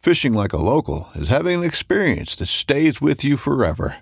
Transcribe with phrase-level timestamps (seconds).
[0.00, 3.96] Fishing like a local is having an experience that stays with you forever.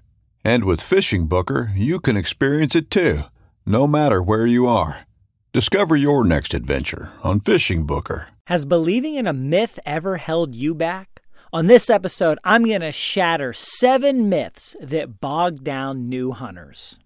[0.45, 3.23] And with Fishing Booker, you can experience it too,
[3.67, 5.09] no matter where you are.
[5.53, 8.29] Discover your next adventure on Fishing Booker.
[8.47, 11.21] Has believing in a myth ever held you back?
[11.53, 16.97] On this episode, I'm going to shatter seven myths that bog down new hunters.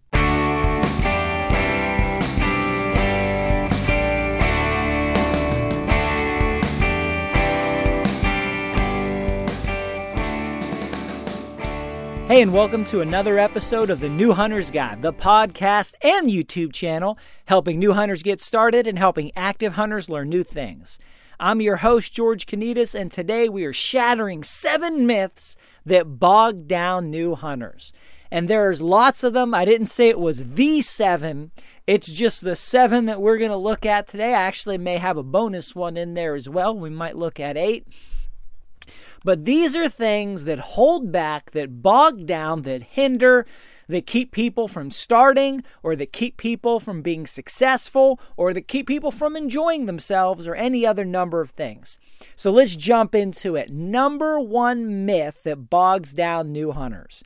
[12.33, 16.73] Hey, and welcome to another episode of the New Hunters Guide, the podcast and YouTube
[16.73, 20.99] channel helping new hunters get started and helping active hunters learn new things.
[21.39, 27.11] I'm your host, George Kanitas, and today we are shattering seven myths that bog down
[27.11, 27.93] new hunters.
[28.31, 29.53] And there's lots of them.
[29.53, 31.51] I didn't say it was the seven,
[31.87, 34.31] it's just the seven that we're going to look at today.
[34.31, 36.75] I actually may have a bonus one in there as well.
[36.75, 37.89] We might look at eight.
[39.25, 43.47] But these are things that hold back, that bog down, that hinder,
[43.89, 48.87] that keep people from starting, or that keep people from being successful, or that keep
[48.87, 51.99] people from enjoying themselves, or any other number of things.
[52.37, 53.71] So let's jump into it.
[53.71, 57.23] Number one myth that bogs down new hunters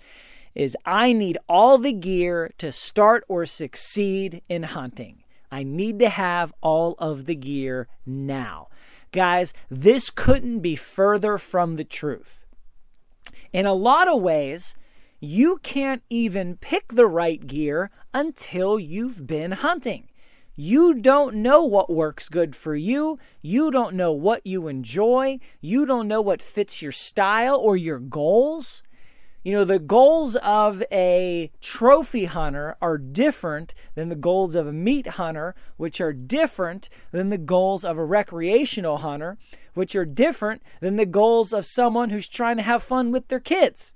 [0.55, 5.23] is I need all the gear to start or succeed in hunting.
[5.51, 8.69] I need to have all of the gear now.
[9.16, 12.44] Guys, this couldn't be further from the truth.
[13.50, 14.77] In a lot of ways,
[15.21, 20.10] you can't even pick the right gear until you've been hunting.
[20.55, 23.19] You don't know what works good for you.
[23.41, 25.38] You don't know what you enjoy.
[25.62, 28.82] You don't know what fits your style or your goals.
[29.47, 34.73] You know, the goals of a trophy hunter are different than the goals of a
[34.73, 39.39] meat hunter, which are different than the goals of a recreational hunter,
[39.75, 43.39] which are different than the goals of someone who's trying to have fun with their
[43.39, 43.93] kids.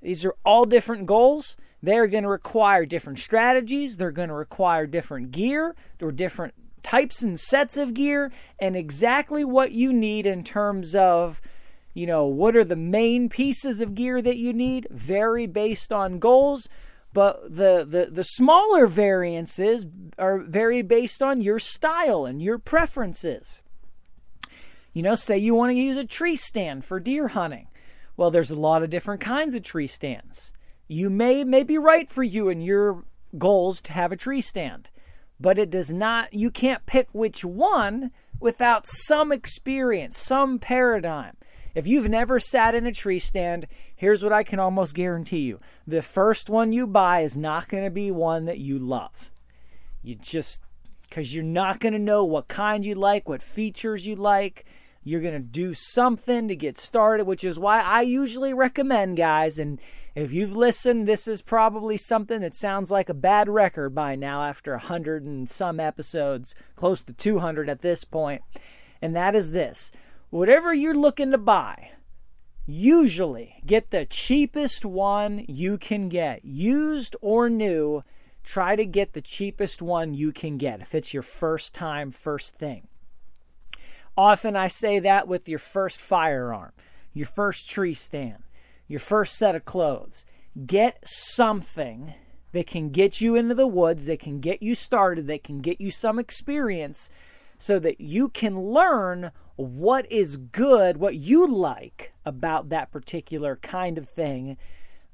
[0.00, 1.58] These are all different goals.
[1.82, 7.20] They're going to require different strategies, they're going to require different gear or different types
[7.20, 11.42] and sets of gear, and exactly what you need in terms of
[11.96, 16.18] you know, what are the main pieces of gear that you need vary based on
[16.18, 16.68] goals,
[17.14, 19.86] but the, the, the smaller variances
[20.18, 23.62] are vary based on your style and your preferences.
[24.92, 27.68] You know, say you want to use a tree stand for deer hunting.
[28.14, 30.52] Well, there's a lot of different kinds of tree stands.
[30.88, 33.04] You may may be right for you and your
[33.38, 34.90] goals to have a tree stand,
[35.40, 41.38] but it does not you can't pick which one without some experience, some paradigm.
[41.76, 45.60] If you've never sat in a tree stand, here's what I can almost guarantee you
[45.86, 49.30] the first one you buy is not going to be one that you love.
[50.02, 50.62] You just,
[51.02, 54.64] because you're not going to know what kind you like, what features you like.
[55.04, 59.58] You're going to do something to get started, which is why I usually recommend, guys.
[59.58, 59.78] And
[60.14, 64.42] if you've listened, this is probably something that sounds like a bad record by now
[64.42, 68.42] after a 100 and some episodes, close to 200 at this point.
[69.02, 69.92] And that is this
[70.30, 71.90] whatever you're looking to buy,
[72.66, 76.44] usually get the cheapest one you can get.
[76.44, 78.02] Used or new,
[78.42, 82.54] try to get the cheapest one you can get if it's your first time, first
[82.54, 82.88] thing.
[84.16, 86.72] Often I say that with your first firearm,
[87.12, 88.42] your first tree stand,
[88.88, 90.24] your first set of clothes.
[90.64, 92.14] Get something
[92.52, 95.80] that can get you into the woods, that can get you started, that can get
[95.80, 97.10] you some experience
[97.58, 103.98] so that you can learn what is good, what you like about that particular kind
[103.98, 104.56] of thing.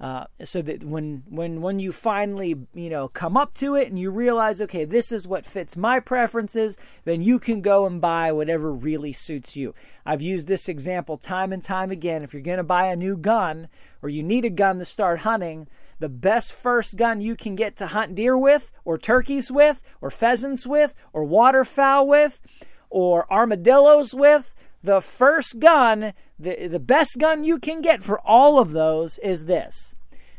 [0.01, 4.01] Uh, so that when when when you finally you know come up to it and
[4.01, 8.33] you realize okay this is what fits my preferences then you can go and buy
[8.33, 9.73] whatever really suits you
[10.05, 13.17] i've used this example time and time again if you're going to buy a new
[13.17, 13.69] gun
[14.03, 15.69] or you need a gun to start hunting
[16.01, 20.11] the best first gun you can get to hunt deer with or turkeys with or
[20.11, 22.41] pheasants with or waterfowl with
[22.93, 24.53] or armadillos with.
[24.85, 29.47] The first gun, the, the best gun you can get for all of those is
[29.47, 29.95] this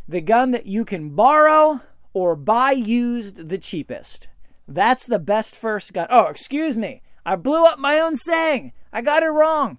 [0.07, 1.81] the gun that you can borrow
[2.13, 4.27] or buy used the cheapest.
[4.67, 6.07] That's the best first gun.
[6.09, 7.01] Oh, excuse me.
[7.25, 8.73] I blew up my own saying.
[8.91, 9.77] I got it wrong.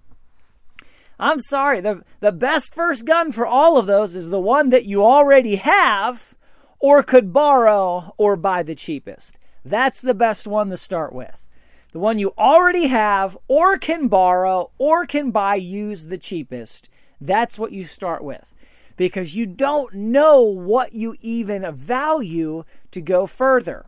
[1.19, 1.79] I'm sorry.
[1.79, 5.57] The, the best first gun for all of those is the one that you already
[5.57, 6.33] have
[6.79, 9.37] or could borrow or buy the cheapest.
[9.63, 11.44] That's the best one to start with
[11.95, 16.89] the one you already have or can borrow or can buy used the cheapest.
[17.21, 18.53] That's what you start with
[18.97, 23.85] because you don't know what you even value to go further.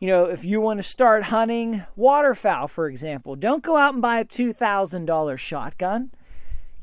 [0.00, 4.00] You know, if you want to start hunting waterfowl, for example, don't go out and
[4.00, 6.10] buy a $2,000 shotgun.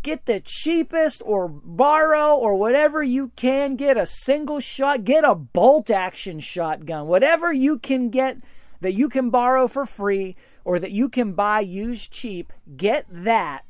[0.04, 5.34] Get the cheapest or borrow or whatever you can get a single shot, get a
[5.34, 8.38] bolt action shotgun, whatever you can get
[8.86, 13.66] that you can borrow for free or that you can buy used cheap, get that.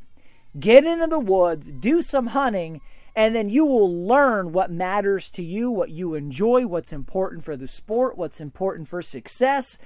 [0.60, 2.82] Get into the woods, do some hunting,
[3.16, 7.56] and then you will learn what matters to you, what you enjoy, what's important for
[7.56, 9.78] the sport, what's important for success.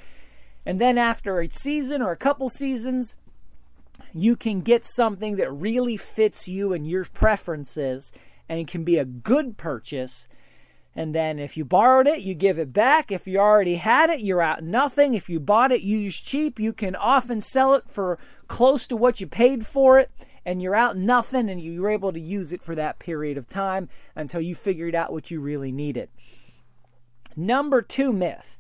[0.66, 3.16] And then after a season or a couple seasons,
[4.14, 8.12] you can get something that really fits you and your preferences
[8.48, 10.28] and it can be a good purchase
[11.00, 13.10] and then if you borrowed it, you give it back.
[13.10, 15.14] If you already had it, you're out nothing.
[15.14, 18.20] If you bought it used cheap, you can often sell it for
[18.50, 20.12] close to what you paid for it
[20.44, 23.48] and you're out nothing and you were able to use it for that period of
[23.48, 26.10] time until you figured out what you really needed.
[27.34, 28.58] Number 2 myth.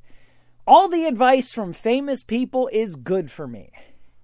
[0.65, 3.69] All the advice from famous people is good for me.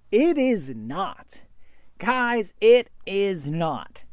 [0.10, 1.42] It is not.
[1.98, 4.05] Guys, it is not.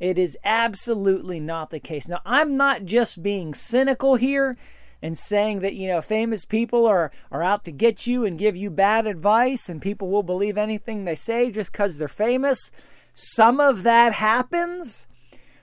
[0.00, 2.08] It is absolutely not the case.
[2.08, 4.56] Now, I'm not just being cynical here
[5.02, 8.56] and saying that, you know, famous people are, are out to get you and give
[8.56, 12.72] you bad advice and people will believe anything they say just because they're famous.
[13.12, 15.06] Some of that happens.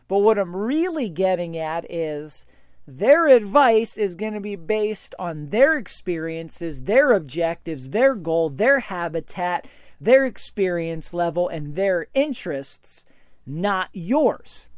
[0.08, 2.46] But what I'm really getting at is
[2.88, 8.82] their advice is going to be based on their experiences, their objectives, their goal, their
[8.82, 9.68] habitat,
[10.00, 13.04] their experience level, and their interests
[13.48, 14.70] not yours.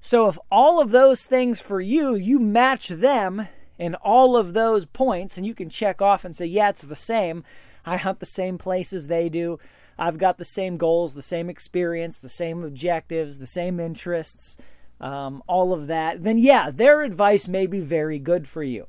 [0.00, 3.48] So if all of those things for you, you match them
[3.78, 6.96] in all of those points, and you can check off and say, yeah, it's the
[6.96, 7.44] same.
[7.84, 9.58] I hunt the same places they do.
[9.98, 14.56] I've got the same goals, the same experience, the same objectives, the same interests,
[15.00, 16.24] um, all of that.
[16.24, 18.86] Then, yeah, their advice may be very good for you.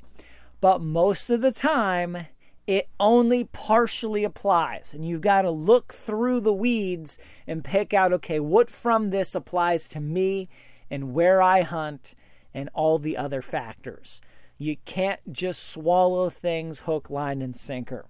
[0.62, 2.26] But most of the time,
[2.66, 4.94] it only partially applies.
[4.94, 9.34] And you've got to look through the weeds and pick out okay, what from this
[9.34, 10.48] applies to me
[10.90, 12.14] and where I hunt
[12.54, 14.20] and all the other factors.
[14.58, 18.06] You can't just swallow things hook, line, and sinker.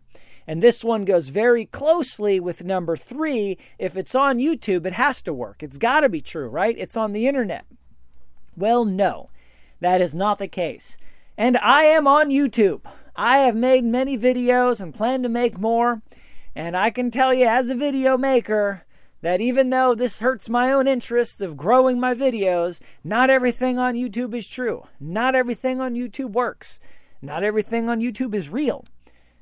[0.47, 3.57] And this one goes very closely with number three.
[3.79, 5.63] If it's on YouTube, it has to work.
[5.63, 6.75] It's got to be true, right?
[6.77, 7.65] It's on the internet.
[8.57, 9.31] Well, no,
[9.81, 10.99] that is not the case.
[11.39, 12.83] And I am on YouTube.
[13.15, 16.03] I have made many videos and plan to make more.
[16.55, 18.85] And I can tell you, as a video maker,
[19.23, 23.95] that even though this hurts my own interest of growing my videos, not everything on
[23.95, 24.87] YouTube is true.
[25.01, 26.81] Not everything on YouTube works.
[27.21, 28.85] Not everything on YouTube is real.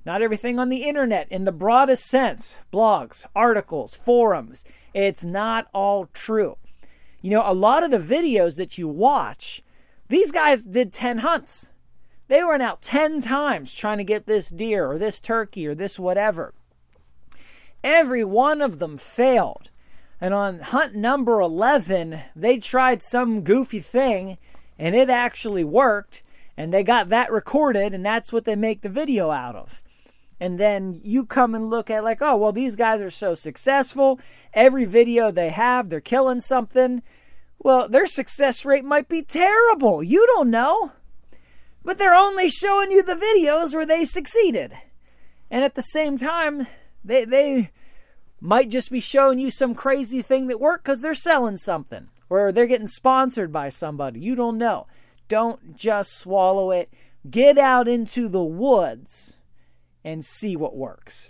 [0.04, 6.06] Not everything on the internet, in the broadest sense, blogs, articles, forums, it's not all
[6.12, 6.56] true.
[7.20, 9.62] You know, a lot of the videos that you watch,
[10.08, 11.69] these guys did 10 hunts.
[12.30, 15.99] They went out 10 times trying to get this deer or this turkey or this
[15.99, 16.54] whatever.
[17.82, 19.68] Every one of them failed.
[20.20, 24.38] And on hunt number 11, they tried some goofy thing
[24.78, 26.22] and it actually worked.
[26.56, 29.82] And they got that recorded, and that's what they make the video out of.
[30.38, 34.20] And then you come and look at, like, oh, well, these guys are so successful.
[34.54, 37.02] Every video they have, they're killing something.
[37.58, 40.02] Well, their success rate might be terrible.
[40.02, 40.92] You don't know
[41.84, 44.72] but they're only showing you the videos where they succeeded.
[45.50, 46.66] And at the same time,
[47.04, 47.70] they they
[48.40, 52.52] might just be showing you some crazy thing that worked because they're selling something or
[52.52, 54.20] they're getting sponsored by somebody.
[54.20, 54.87] You don't know.
[55.28, 56.92] Don't just swallow it.
[57.28, 59.37] Get out into the woods
[60.04, 61.29] and see what works.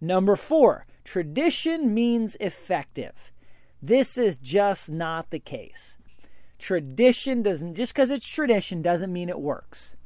[0.00, 3.32] Number four, tradition means effective.
[3.82, 5.98] This is just not the case.
[6.58, 9.96] Tradition doesn't, just because it's tradition doesn't mean it works.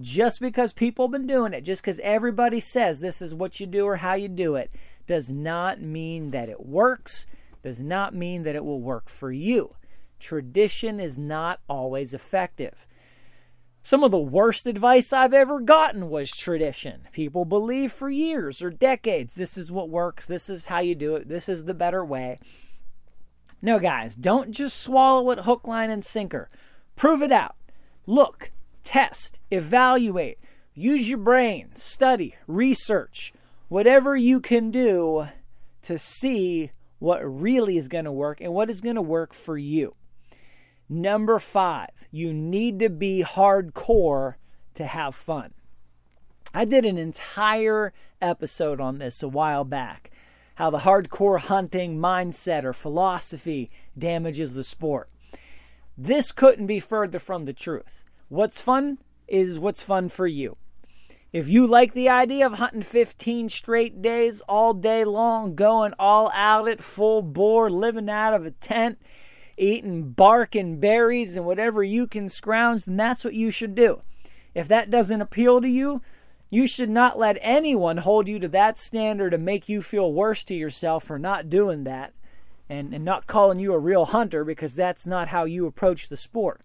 [0.00, 3.66] Just because people have been doing it, just because everybody says this is what you
[3.66, 4.70] do or how you do it,
[5.06, 7.26] does not mean that it works,
[7.62, 9.74] does not mean that it will work for you.
[10.18, 12.86] Tradition is not always effective.
[13.84, 17.08] Some of the worst advice I've ever gotten was tradition.
[17.12, 21.16] People believe for years or decades this is what works, this is how you do
[21.16, 22.38] it, this is the better way.
[23.60, 26.48] No, guys, don't just swallow it hook, line, and sinker.
[26.94, 27.56] Prove it out.
[28.06, 28.52] Look,
[28.84, 30.38] test, evaluate,
[30.74, 33.32] use your brain, study, research,
[33.68, 35.28] whatever you can do
[35.82, 36.70] to see
[37.00, 39.94] what really is going to work and what is going to work for you.
[40.88, 44.34] Number five, you need to be hardcore
[44.74, 45.52] to have fun.
[46.54, 50.10] I did an entire episode on this a while back
[50.56, 55.08] how the hardcore hunting mindset or philosophy damages the sport.
[55.96, 58.04] This couldn't be further from the truth.
[58.28, 60.56] What's fun is what's fun for you.
[61.32, 66.30] If you like the idea of hunting 15 straight days all day long, going all
[66.34, 68.98] out at full bore, living out of a tent,
[69.56, 74.02] eating bark and berries and whatever you can scrounge, then that's what you should do.
[74.54, 76.02] If that doesn't appeal to you,
[76.50, 80.44] you should not let anyone hold you to that standard and make you feel worse
[80.44, 82.12] to yourself for not doing that
[82.68, 86.16] and, and not calling you a real hunter because that's not how you approach the
[86.16, 86.60] sport.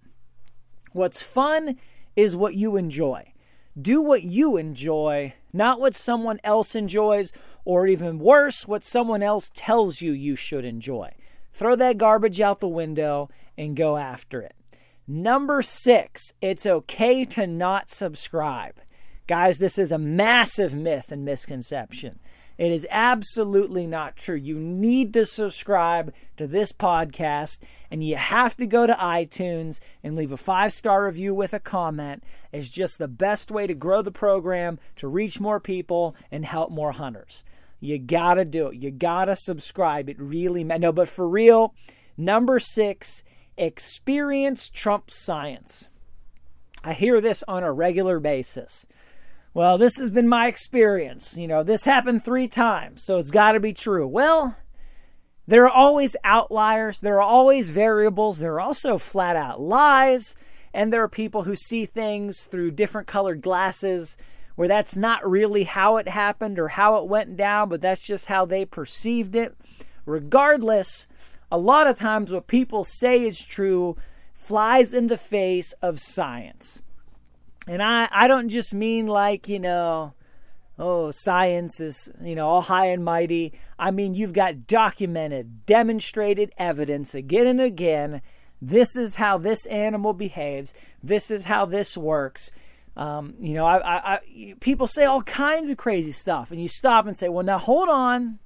[0.91, 1.77] What's fun
[2.15, 3.33] is what you enjoy.
[3.79, 7.31] Do what you enjoy, not what someone else enjoys,
[7.63, 11.13] or even worse, what someone else tells you you should enjoy.
[11.57, 14.53] Throw that garbage out the window and go after it.
[15.07, 18.75] Number six, it's okay to not subscribe.
[19.25, 22.19] Guys, this is a massive myth and misconception.
[22.59, 24.35] It is absolutely not true.
[24.35, 30.15] You need to subscribe to this podcast and you have to go to iTunes and
[30.15, 32.23] leave a five star review with a comment.
[32.51, 36.69] It's just the best way to grow the program, to reach more people, and help
[36.69, 37.43] more hunters.
[37.79, 38.75] You gotta do it.
[38.75, 40.09] You gotta subscribe.
[40.09, 41.73] It really no, but for real.
[42.17, 43.23] Number six,
[43.57, 45.89] experience trumps science.
[46.83, 48.85] I hear this on a regular basis.
[49.53, 51.37] Well, this has been my experience.
[51.37, 54.07] You know, this happened three times, so it's got to be true.
[54.07, 54.55] Well,
[55.47, 60.35] there are always outliers, there are always variables, there are also flat out lies,
[60.73, 64.17] and there are people who see things through different colored glasses
[64.57, 68.25] where that's not really how it happened or how it went down, but that's just
[68.25, 69.55] how they perceived it.
[70.03, 71.07] Regardless,
[71.51, 73.95] a lot of times what people say is true
[74.33, 76.81] flies in the face of science.
[77.67, 80.15] And I, I don't just mean like, you know,
[80.79, 83.53] oh, science is, you know, all high and mighty.
[83.77, 88.23] I mean, you've got documented, demonstrated evidence again and again.
[88.59, 90.73] This is how this animal behaves.
[91.03, 92.51] This is how this works.
[92.97, 96.67] Um, you know, I, I, I, people say all kinds of crazy stuff, and you
[96.67, 98.39] stop and say, "Well, now hold on,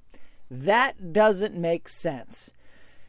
[0.50, 2.50] that doesn't make sense."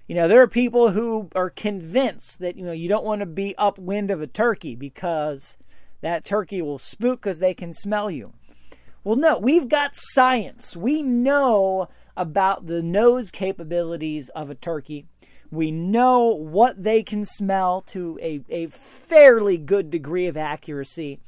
[0.07, 3.25] You know, there are people who are convinced that you know you don't want to
[3.25, 5.57] be upwind of a turkey because
[5.99, 8.31] that turkey will spook because they can smell you.
[9.03, 10.77] Well, no, we've got science.
[10.77, 15.07] We know about the nose capabilities of a turkey.
[15.53, 21.19] We know what they can smell to a, a fairly good degree of accuracy.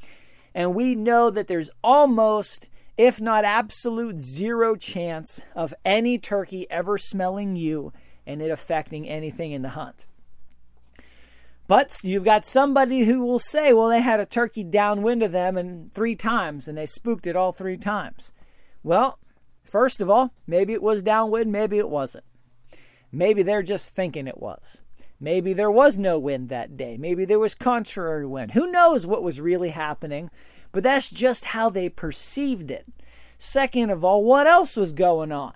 [0.56, 2.68] And we know that there's almost,
[2.98, 7.94] if not absolute, zero chance of any turkey ever smelling you
[8.26, 10.08] and it affecting anything in the hunt.
[11.68, 15.56] But you've got somebody who will say, well, they had a turkey downwind of them
[15.56, 18.34] and three times and they spooked it all three times.
[18.82, 19.20] Well,
[19.64, 22.26] first of all, maybe it was downwind, maybe it wasn't.
[23.16, 24.82] Maybe they're just thinking it was.
[25.22, 26.98] Maybe there was no wind that day.
[26.98, 28.52] Maybe there was contrary wind.
[28.52, 30.30] Who knows what was really happening?
[30.74, 32.86] But that's just how they perceived it.
[33.38, 35.54] Second of all, what else was going on?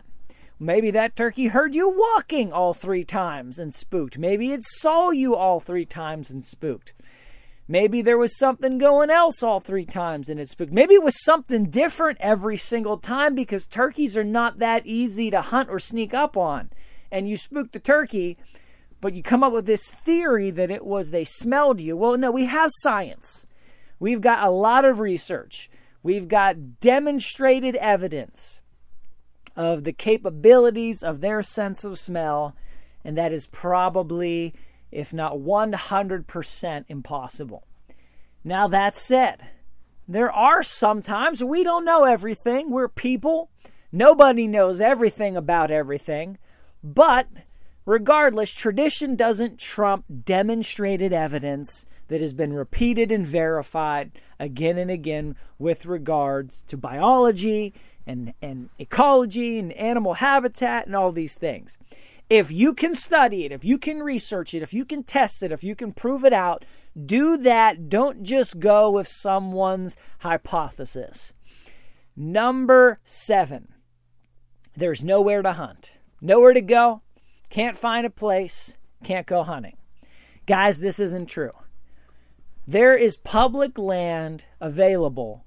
[0.57, 4.17] Maybe that turkey heard you walking all three times and spooked.
[4.17, 6.93] Maybe it saw you all three times and spooked.
[7.67, 10.71] Maybe there was something going else all three times and it spooked.
[10.71, 15.41] Maybe it was something different every single time because turkeys are not that easy to
[15.41, 16.69] hunt or sneak up on.
[17.11, 18.37] And you spooked the turkey,
[19.01, 21.97] but you come up with this theory that it was they smelled you.
[21.97, 23.47] Well, no, we have science.
[23.99, 25.69] We've got a lot of research.
[26.01, 28.61] We've got demonstrated evidence
[29.55, 32.55] of the capabilities of their sense of smell,
[33.03, 34.53] and that is probably,
[34.91, 37.65] if not 100%, impossible.
[38.43, 39.47] Now, that said,
[40.07, 42.71] there are sometimes we don't know everything.
[42.71, 43.49] We're people.
[43.91, 46.37] Nobody knows everything about everything.
[46.83, 47.27] But
[47.85, 55.35] regardless, tradition doesn't trump demonstrated evidence that has been repeated and verified again and again
[55.57, 57.73] with regards to biology
[58.05, 61.77] and, and ecology and animal habitat and all these things.
[62.29, 65.51] If you can study it, if you can research it, if you can test it,
[65.51, 66.65] if you can prove it out,
[67.05, 67.89] do that.
[67.89, 71.33] Don't just go with someone's hypothesis.
[72.15, 73.69] Number seven,
[74.75, 77.01] there's nowhere to hunt, nowhere to go,
[77.49, 79.77] can't find a place, can't go hunting.
[80.45, 81.53] Guys, this isn't true.
[82.67, 85.45] There is public land available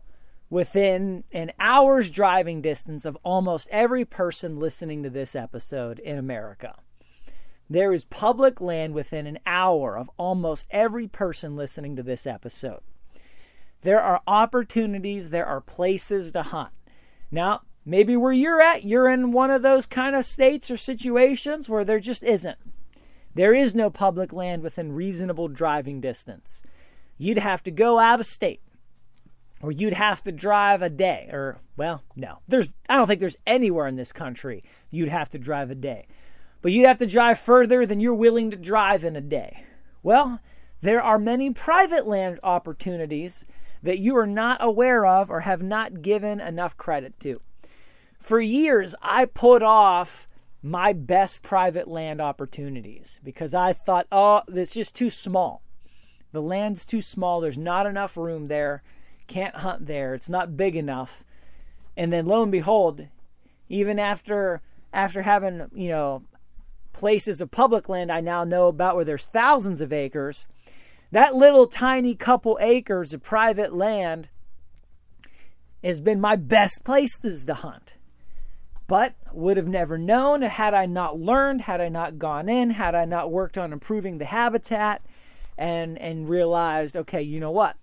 [0.50, 6.74] within an hour's driving distance of almost every person listening to this episode in America.
[7.70, 12.80] There is public land within an hour of almost every person listening to this episode.
[13.80, 16.72] There are opportunities, there are places to hunt.
[17.30, 21.68] Now, maybe where you're at, you're in one of those kind of states or situations
[21.68, 22.58] where there just isn't.
[23.34, 26.62] There is no public land within reasonable driving distance.
[27.16, 28.60] You'd have to go out of state
[29.62, 33.38] or you'd have to drive a day or well no there's i don't think there's
[33.46, 36.06] anywhere in this country you'd have to drive a day
[36.60, 39.64] but you'd have to drive further than you're willing to drive in a day
[40.02, 40.40] well
[40.82, 43.46] there are many private land opportunities
[43.82, 47.40] that you are not aware of or have not given enough credit to
[48.22, 50.28] for years i put off
[50.62, 55.62] my best private land opportunities because i thought oh it's just too small
[56.32, 58.82] the land's too small there's not enough room there
[59.32, 60.14] can't hunt there.
[60.14, 61.24] It's not big enough.
[61.96, 63.06] And then lo and behold,
[63.68, 64.60] even after
[64.92, 66.24] after having, you know,
[66.92, 70.48] places of public land I now know about where there's thousands of acres,
[71.10, 74.28] that little tiny couple acres of private land
[75.82, 77.96] has been my best places to hunt.
[78.92, 82.94] But would have never known had I not learned, had I not gone in, had
[82.94, 85.00] I not worked on improving the habitat
[85.56, 87.76] and and realized, okay, you know what?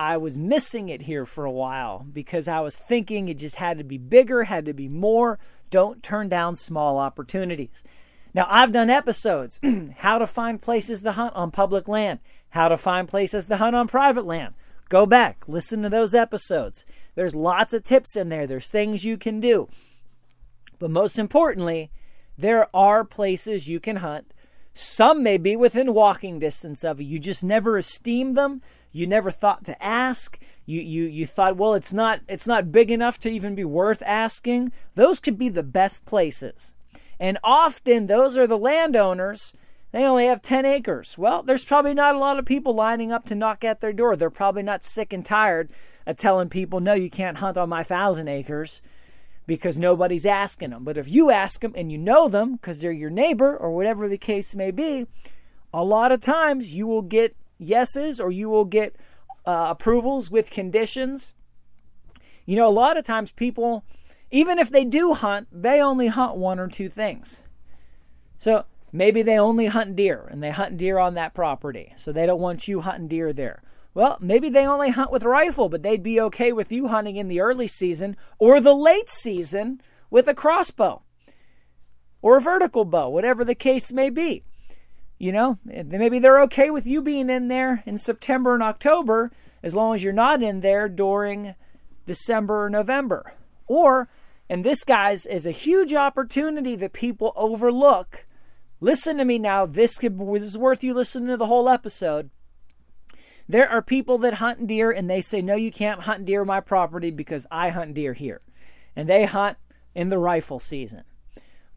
[0.00, 3.78] I was missing it here for a while because I was thinking it just had
[3.78, 5.38] to be bigger, had to be more.
[5.70, 7.84] Don't turn down small opportunities.
[8.34, 9.60] Now, I've done episodes
[9.98, 12.18] how to find places to hunt on public land,
[12.50, 14.54] how to find places to hunt on private land.
[14.88, 16.84] Go back, listen to those episodes.
[17.14, 19.68] There's lots of tips in there, there's things you can do.
[20.78, 21.90] But most importantly,
[22.36, 24.32] there are places you can hunt.
[24.74, 27.08] Some may be within walking distance of you.
[27.08, 28.62] You just never esteem them.
[28.92, 30.38] You never thought to ask.
[30.66, 34.02] You you you thought well it's not it's not big enough to even be worth
[34.02, 34.70] asking.
[34.94, 36.74] Those could be the best places.
[37.18, 39.52] And often those are the landowners.
[39.90, 41.18] They only have 10 acres.
[41.18, 44.14] Well there's probably not a lot of people lining up to knock at their door.
[44.14, 45.70] They're probably not sick and tired
[46.06, 48.80] of telling people no you can't hunt on my thousand acres
[49.48, 52.92] because nobody's asking them but if you ask them and you know them because they're
[52.92, 55.06] your neighbor or whatever the case may be
[55.74, 58.94] a lot of times you will get yeses or you will get
[59.44, 61.34] uh, approvals with conditions.
[62.46, 63.84] You know, a lot of times people,
[64.30, 67.42] even if they do hunt, they only hunt one or two things.
[68.38, 71.92] So maybe they only hunt deer and they hunt deer on that property.
[71.96, 73.62] So they don't want you hunting deer there.
[73.98, 77.26] Well, maybe they only hunt with rifle, but they'd be okay with you hunting in
[77.26, 81.02] the early season or the late season with a crossbow
[82.22, 84.44] or a vertical bow, whatever the case may be.
[85.18, 89.32] You know, maybe they're okay with you being in there in September and October
[89.64, 91.56] as long as you're not in there during
[92.06, 93.32] December or November.
[93.66, 94.08] Or,
[94.48, 98.26] and this, guys, is a huge opportunity that people overlook.
[98.80, 99.66] Listen to me now.
[99.66, 102.30] This, could, this is worth you listening to the whole episode.
[103.48, 106.60] There are people that hunt deer and they say, No, you can't hunt deer my
[106.60, 108.42] property because I hunt deer here.
[108.94, 109.56] And they hunt
[109.94, 111.04] in the rifle season.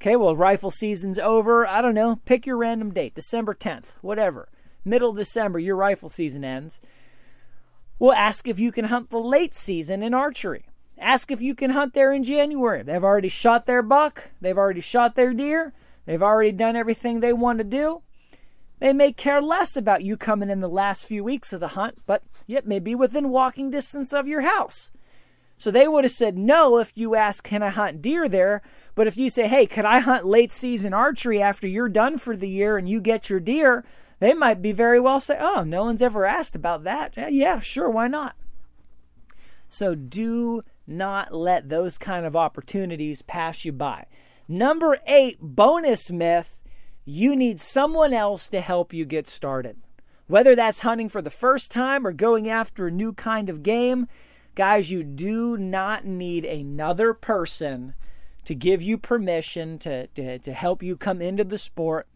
[0.02, 1.66] Okay, well, rifle season's over.
[1.66, 2.18] I don't know.
[2.26, 4.50] Pick your random date, December 10th, whatever.
[4.84, 6.82] Middle December, your rifle season ends.
[8.00, 10.66] We'll ask if you can hunt the late season in archery.
[10.98, 12.82] Ask if you can hunt there in January.
[12.82, 15.72] They've already shot their buck, they've already shot their deer,
[16.06, 18.02] they've already done everything they want to do.
[18.82, 22.00] They may care less about you coming in the last few weeks of the hunt,
[22.08, 24.90] but yet may be within walking distance of your house.
[25.56, 28.64] So they would have said no if you ask, Can I hunt deer there?
[28.96, 32.36] But if you say, Hey, could I hunt late season archery after you're done for
[32.36, 33.86] the year and you get your deer?
[34.20, 37.14] They might be very well say, Oh, no one's ever asked about that.
[37.32, 38.36] Yeah, sure, why not?
[39.70, 44.08] So do not let those kind of opportunities pass you by.
[44.48, 46.58] Number eight, bonus myth
[47.06, 49.78] you need someone else to help you get started.
[50.28, 54.08] Whether that's hunting for the first time or going after a new kind of game,
[54.54, 57.94] Guys, you do not need another person
[58.44, 62.08] to give you permission to, to, to help you come into the sport.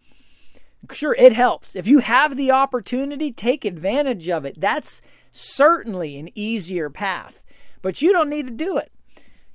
[0.91, 1.76] Sure, it helps.
[1.76, 4.60] If you have the opportunity, take advantage of it.
[4.60, 7.41] That's certainly an easier path,
[7.82, 8.91] but you don't need to do it.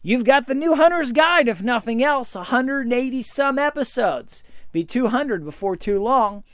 [0.03, 5.77] You've got the new Hunter's Guide, if nothing else, 180 some episodes, be 200 before
[5.77, 6.45] too long,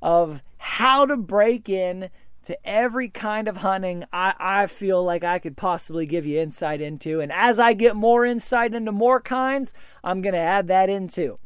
[0.00, 2.10] of how to break in
[2.44, 6.80] to every kind of hunting I, I feel like I could possibly give you insight
[6.80, 7.20] into.
[7.20, 9.72] And as I get more insight into more kinds,
[10.02, 11.38] I'm going to add that into.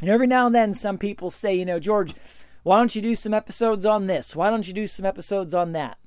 [0.00, 2.14] And every now and then, some people say, you know, George,
[2.62, 4.34] why don't you do some episodes on this?
[4.34, 5.98] Why don't you do some episodes on that?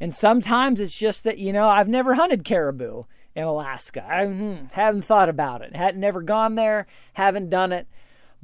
[0.00, 4.04] And sometimes it's just that, you know, I've never hunted caribou in Alaska.
[4.08, 5.76] I hmm, haven't thought about it.
[5.76, 7.86] Hadn't never gone there, haven't done it.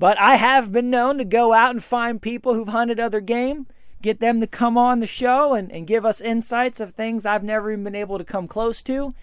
[0.02, 3.68] But I have been known to go out and find people who've hunted other game
[4.02, 7.44] get them to come on the show and, and give us insights of things I've
[7.44, 9.14] never even been able to come close to.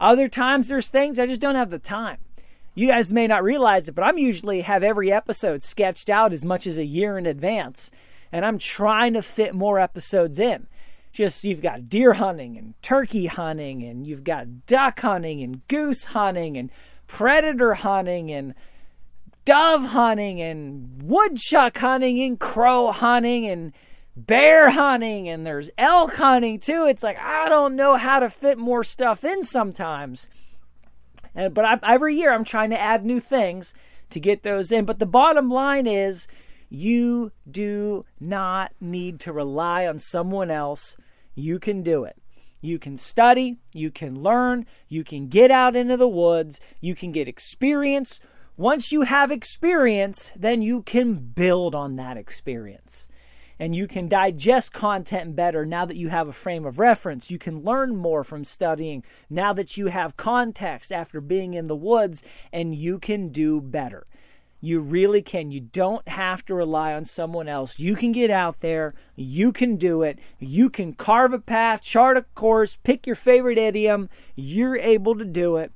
[0.00, 2.18] Other times there's things I just don't have the time.
[2.74, 6.44] You guys may not realize it, but I'm usually have every episode sketched out as
[6.44, 7.92] much as a year in advance,
[8.32, 10.66] and I'm trying to fit more episodes in.
[11.12, 16.06] Just you've got deer hunting and turkey hunting, and you've got duck hunting and goose
[16.06, 16.72] hunting and
[17.06, 18.56] predator hunting and
[19.46, 23.72] dove hunting and woodchuck hunting and crow hunting and
[24.14, 26.86] bear hunting and there's elk hunting too.
[26.86, 30.28] It's like I don't know how to fit more stuff in sometimes.
[31.34, 33.74] And, but I, every year I'm trying to add new things
[34.10, 34.84] to get those in.
[34.84, 36.26] But the bottom line is
[36.68, 40.96] you do not need to rely on someone else.
[41.34, 42.16] You can do it.
[42.60, 47.12] You can study, you can learn, you can get out into the woods, you can
[47.12, 48.18] get experience.
[48.56, 53.06] Once you have experience, then you can build on that experience
[53.58, 57.30] and you can digest content better now that you have a frame of reference.
[57.30, 61.76] You can learn more from studying now that you have context after being in the
[61.76, 64.06] woods, and you can do better.
[64.60, 65.50] You really can.
[65.50, 67.78] You don't have to rely on someone else.
[67.78, 68.94] You can get out there.
[69.14, 70.18] You can do it.
[70.38, 74.08] You can carve a path, chart a course, pick your favorite idiom.
[74.34, 75.72] You're able to do it.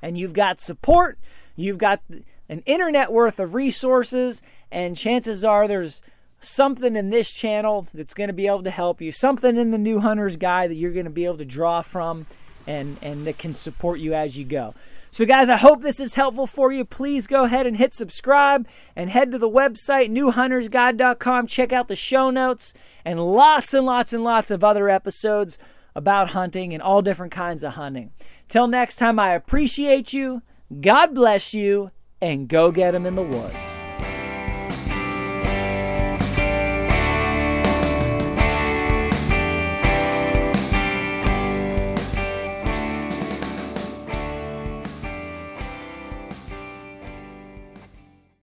[0.00, 1.18] And you've got support.
[1.60, 2.02] You've got
[2.48, 4.42] an internet worth of resources.
[4.70, 6.02] And chances are there's
[6.40, 9.78] something in this channel that's going to be able to help you, something in the
[9.78, 12.26] new hunter's guide that you're going to be able to draw from
[12.66, 14.74] and, and that can support you as you go.
[15.12, 16.84] So, guys, I hope this is helpful for you.
[16.84, 21.48] Please go ahead and hit subscribe and head to the website, newhuntersguide.com.
[21.48, 25.58] Check out the show notes and lots and lots and lots of other episodes
[25.96, 28.12] about hunting and all different kinds of hunting.
[28.48, 30.42] Till next time, I appreciate you.
[30.78, 31.90] God bless you,
[32.22, 33.79] and go get them in the woods.